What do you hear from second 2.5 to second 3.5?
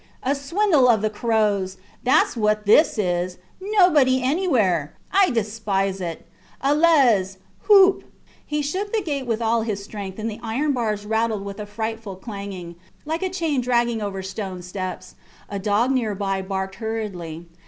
this is.